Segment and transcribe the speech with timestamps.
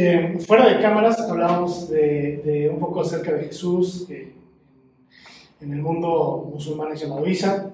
[0.00, 4.32] Eh, fuera de cámaras hablábamos de, un poco acerca de Jesús, que
[5.60, 7.72] en el mundo musulmán es llamado Isa,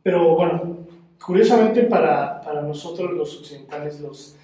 [0.00, 0.86] pero bueno,
[1.20, 4.36] curiosamente para, para, nosotros los occidentales, los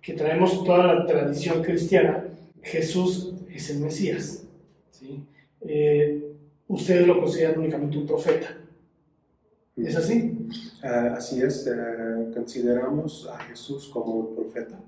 [0.00, 2.24] que traemos toda la tradición cristiana,
[2.62, 4.44] Jesús es el Mesías.
[4.92, 5.22] ¿sí?
[5.60, 6.24] Eh,
[6.68, 8.46] ustedes lo consideran únicamente un profeta.
[9.76, 10.48] ¿Es así?
[10.82, 14.80] Uh, así es, uh, consideramos a Jesús como un profeta,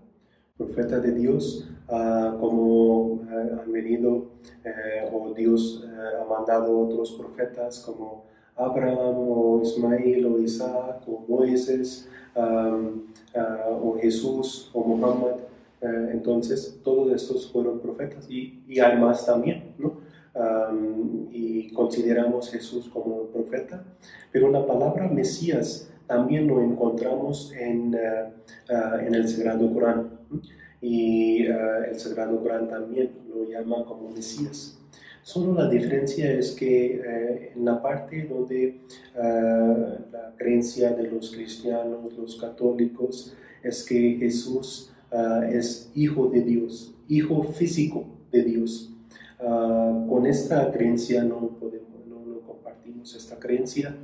[0.56, 4.36] profeta de Dios, uh, como han venido
[5.12, 5.84] o Dios
[6.20, 8.24] ha mandado otros profetas como
[8.56, 13.02] Abraham o Ismael o Isaac o Moisés um,
[13.82, 15.36] o Jesús o Muhammad.
[16.12, 20.00] entonces, todos estos fueron profetas y, y hay más también, ¿no?
[21.30, 23.84] y consideramos Jesús como un profeta,
[24.32, 28.32] pero la palabra Mesías también lo encontramos en, eh,
[28.68, 30.15] eh, en el Sagrado Corán
[30.80, 31.56] y eh,
[31.90, 34.78] el Sagrado Corán también lo llama como Mesías.
[35.22, 38.80] Solo la diferencia es que en la parte donde
[39.16, 44.92] la creencia de los cristianos, los católicos, es que Jesús
[45.50, 48.92] es hijo de Dios, hijo físico de Dios.
[49.38, 53.94] Ah, con esta creencia no, podemos, no, compartimos esta creencia.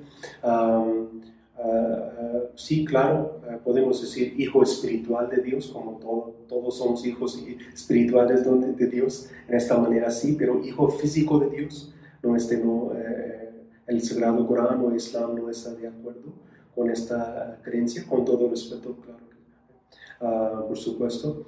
[1.64, 7.40] Ah, ah, sí, claro, podemos decir hijo espiritual de Dios, como todo, todos somos hijos
[7.72, 12.92] espirituales de Dios, en esta manera sí, pero hijo físico de Dios, no, este, no,
[12.96, 13.50] eh,
[13.86, 16.32] el Sagrado Corán o Islam no está de acuerdo
[16.74, 21.46] con esta creencia, con todo respeto, claro, por supuesto.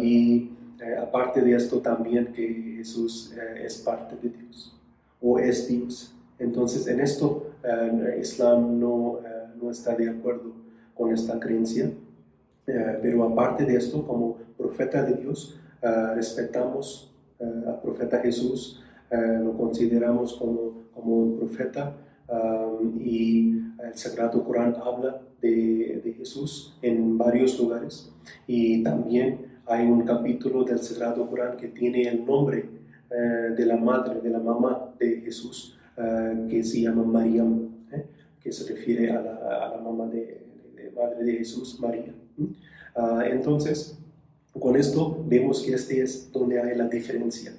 [0.00, 4.76] y eh, aparte de esto también que Jesús eh, es parte de Dios
[5.20, 6.14] o es Dios.
[6.38, 9.20] Entonces en esto eh, Islam no,
[9.60, 10.52] no, está de acuerdo
[10.94, 11.90] con esta creencia,
[12.64, 15.58] pero aparte de esto, como profeta de Dios,
[16.14, 21.94] respetamos al profeta Jesús, lo consideramos como, como un profeta
[22.98, 28.12] y el Sagrado Corán habla de, de Jesús en varios lugares.
[28.46, 32.68] Y también hay un capítulo del Sagrado Corán que tiene el nombre
[33.10, 37.44] eh, de la madre, de la mamá de Jesús, eh, que se llama María,
[37.92, 38.04] eh,
[38.40, 40.44] que se refiere a la, mamá de,
[40.92, 42.12] madre de Jesús, María.
[42.96, 43.96] Ah, entonces,
[44.58, 47.54] con esto vemos que este es donde hay la diferencia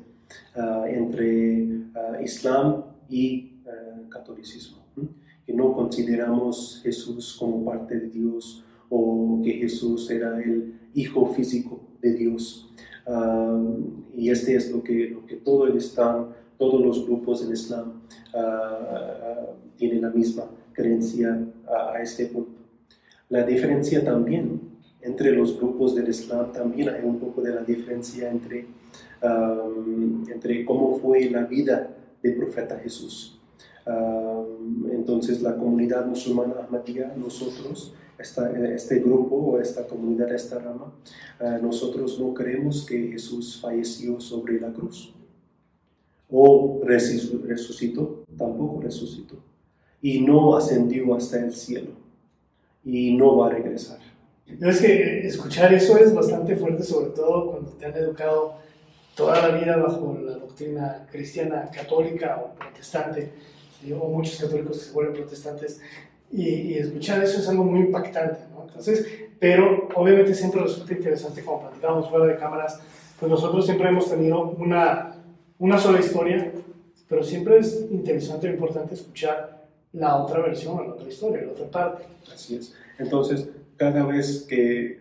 [0.56, 1.66] ah, entre
[1.96, 3.54] ah, Islam y
[4.10, 4.80] catolicismo,
[5.46, 11.82] que no consideramos Jesús como parte de Dios o que Jesús era el hijo físico
[12.02, 12.70] de Dios.
[14.14, 18.06] y este es lo que, lo que todo el Islam, todos los grupos del Islam
[18.36, 22.52] uh, tienen la misma creencia a, este punto.
[23.30, 24.62] La diferencia también
[25.02, 28.66] entre los grupos del Islam, también hay un poco de la diferencia entre,
[30.32, 31.90] entre cómo fue la vida
[32.22, 33.40] del profeta Jesús.
[34.92, 40.94] entonces la comunidad musulmana Ahmadiyya, nosotros, este grupo o esta comunidad, esta rama,
[41.40, 45.14] eh, nosotros no creemos que Jesús falleció sobre la cruz
[46.30, 49.36] o resucitó, tampoco resucitó,
[50.02, 51.92] y no ascendió hasta el cielo
[52.84, 54.00] y no va a regresar.
[54.48, 58.56] es que escuchar eso es bastante fuerte, sobre todo cuando te han educado
[59.16, 63.32] toda la vida bajo la doctrina cristiana católica o protestante,
[63.92, 65.80] o muchos católicos que se vuelven protestantes,
[66.32, 68.66] y, escuchar eso es algo muy impactante, ¿no?
[68.68, 69.08] Entonces,
[69.40, 72.80] pero obviamente siempre resulta interesante, como platicábamos fuera de cámaras,
[73.20, 75.15] pues nosotros siempre hemos tenido una,
[75.60, 76.52] una sola historia,
[77.08, 81.68] pero siempre es interesante e importante escuchar la otra versión, la otra historia, la otra
[81.68, 82.06] parte.
[82.34, 82.74] Así es.
[82.98, 85.00] Entonces, cada vez que eh,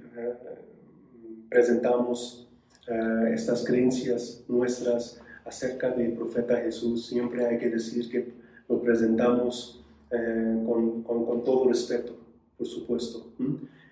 [1.49, 2.49] presentamos
[2.87, 8.33] eh, estas creencias nuestras acerca del profeta Jesús, siempre hay que decir que
[8.69, 12.17] lo presentamos eh, con, con, todo respeto,
[12.57, 13.27] por supuesto.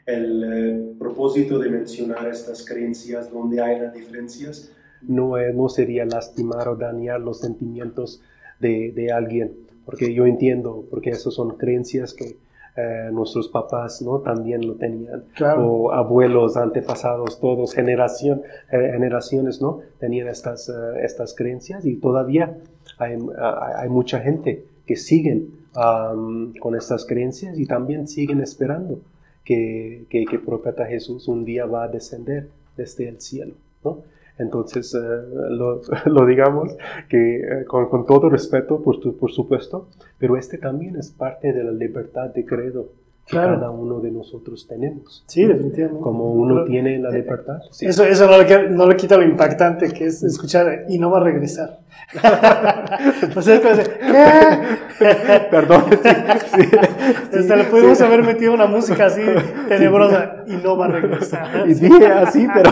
[0.06, 4.73] El propósito de mencionar estas creencias donde hay las diferencias
[5.08, 8.22] no, no sería lastimar o dañar los sentimientos
[8.60, 9.52] de, de alguien,
[9.84, 12.37] porque yo entiendo, porque esas son creencias que
[12.75, 14.20] eh, nuestros papás ¿no?
[14.20, 15.25] también lo tenían,
[15.58, 19.81] o abuelos, antepasados, todos, generación, generaciones ¿no?
[19.99, 20.72] tenían estas,
[21.02, 22.56] estas creencias y todavía
[22.96, 23.19] hay,
[23.76, 29.00] hay mucha gente que siguen con estas creencias y también siguen esperando
[29.44, 33.54] que, que, que, el profeta Jesús un día va a descender desde el cielo.
[33.84, 33.99] ¿no?
[34.38, 34.99] Entonces, eh,
[35.50, 36.75] lo, lo, digamos
[37.08, 39.88] que eh, con, con, todo respeto, por, por, supuesto,
[40.19, 42.88] pero este también es parte de la libertad de credo
[43.27, 43.55] que Claro.
[43.55, 45.25] cada uno de nosotros tenemos.
[45.27, 46.03] Sí, definitivamente.
[46.03, 47.59] Como uno Pero- tiene la libertad.
[47.71, 47.87] sí.
[47.87, 51.11] Eso, eso no, le, quita- no le quita lo impactante que es escuchar y no
[51.11, 51.79] va a regresar.
[53.37, 55.05] o sea, es como decir, ¿qué?
[55.51, 56.09] Perdón, sí,
[56.57, 56.69] sí,
[57.31, 59.23] sí, Hasta le pudimos haber metido una música así
[59.69, 61.65] tenebrosa y no va a regresar.
[61.69, 62.71] Y dije así, pero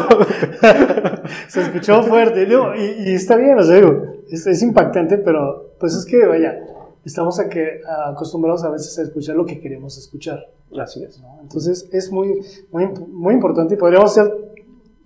[1.49, 2.43] Se escuchó fuerte.
[2.43, 6.59] Y, y está bien, o sea, digo, es, es impactante, pero pues es que, vaya,
[7.05, 10.49] estamos a que, acostumbrados a veces a escuchar lo que queremos escuchar.
[10.79, 11.21] así es.
[11.21, 11.39] ¿no?
[11.43, 12.41] Entonces es muy,
[12.73, 14.33] muy, muy importante y podríamos hacer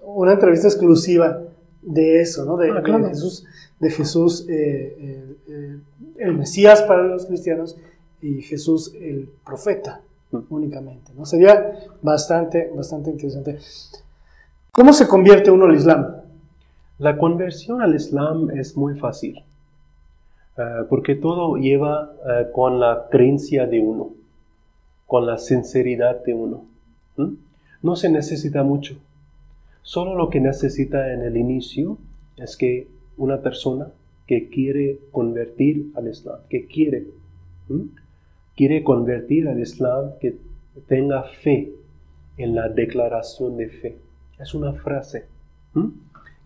[0.02, 1.41] una entrevista exclusiva
[1.82, 2.56] de eso, ¿no?
[2.56, 3.05] De, Ah, claro.
[3.05, 3.44] de Jesús,
[3.81, 5.79] de Jesús eh, eh, eh,
[6.19, 7.76] el Mesías para los cristianos
[8.23, 10.00] y Jesús el profeta
[10.35, 10.38] Mm.
[10.50, 11.25] únicamente, ¿no?
[11.25, 13.58] Sería bastante, bastante interesante.
[14.73, 16.06] ¿Cómo se convierte uno al Islam?
[16.99, 19.43] La conversión al Islam es muy fácil,
[20.56, 24.10] eh, porque todo lleva eh, con la creencia de uno,
[25.06, 26.64] con la sinceridad de uno.
[27.82, 28.96] No se necesita mucho.
[29.82, 31.98] Solo lo que necesita en el inicio
[32.36, 33.88] es que una persona
[34.26, 37.06] que quiere convertir al Islam, que quiere,
[38.56, 40.38] quiere convertir al Islam, que
[40.88, 41.72] tenga fe
[42.36, 43.98] en la declaración de fe.
[44.38, 45.26] Es una frase.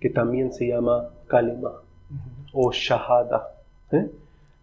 [0.01, 1.73] que también se llama kalima
[2.53, 3.58] o shahada.
[3.93, 4.11] ¿Eh?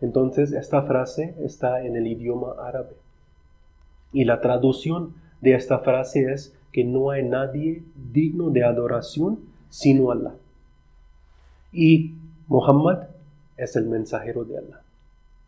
[0.01, 2.95] Entonces, esta frase está en el idioma árabe.
[4.13, 9.39] Y la traducción de esta frase es que no hay nadie digno de adoración
[9.69, 10.33] sino Allah.
[11.71, 12.13] Y
[12.47, 13.07] Muhammad
[13.57, 14.81] es el mensajero de Allah.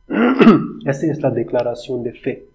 [0.86, 2.46] Esa es la declaración de fe.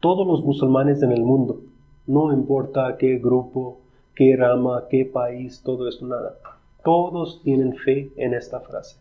[0.00, 1.60] Todos los musulmanes en el mundo,
[2.06, 3.78] no importa qué grupo,
[4.14, 6.36] qué rama, qué país, todo esto, nada.
[6.84, 8.96] Todos tienen fe en esta frase.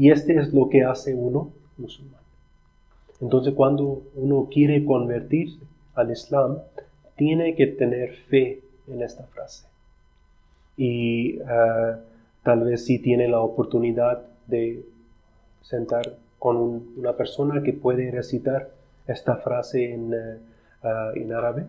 [0.00, 2.22] Y este es lo que hace uno musulmán.
[3.20, 5.58] Entonces cuando uno quiere convertirse
[5.94, 6.56] al Islam,
[7.16, 9.66] tiene que tener fe en esta frase.
[10.78, 11.96] Y eh,
[12.42, 14.82] tal vez si tiene la oportunidad de
[15.60, 18.70] sentar con un- una persona que puede recitar
[19.06, 20.38] esta frase en, eh,
[20.82, 21.66] ah, en árabe,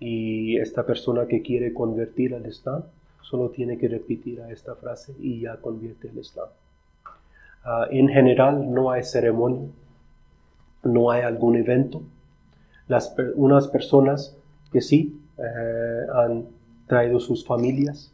[0.00, 2.82] y esta persona que quiere convertir al Islam
[3.22, 6.48] solo tiene que repetir esta frase y ya convierte al Islam.
[7.70, 9.68] Ah, en general no hay ceremonia,
[10.84, 12.00] no hay algún evento.
[12.86, 14.34] Las, unas personas
[14.72, 16.46] que sí eh, han
[16.86, 18.10] traído sus familias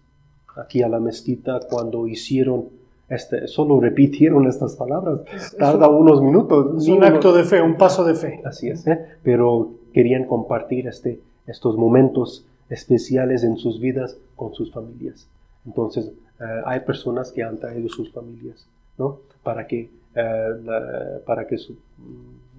[0.56, 2.64] aquí a la mezquita cuando hicieron
[3.08, 5.20] este, solo repitieron estas palabras.
[5.56, 6.82] Tarda unos minutos.
[6.82, 8.42] Es un acto de fe, un paso de fe.
[8.44, 8.98] Así es, ¿eh?
[9.22, 15.28] pero querían compartir este, estos momentos especiales en sus vidas con sus familias.
[15.64, 16.10] Entonces,
[16.40, 18.66] eh, hay personas que han traído sus familias,
[18.99, 19.20] ¿no?
[19.43, 21.56] Para que, eh, para que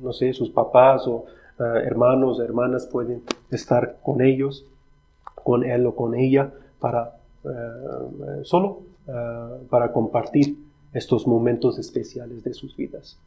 [0.02, 1.26] no sé, sus papás o
[1.60, 4.66] eh, hermanos, hermanas pueden estar con ellos,
[5.44, 10.58] con él o con ella, para eh, solo eh, para compartir
[10.94, 13.18] estos momentos especiales de sus vidas.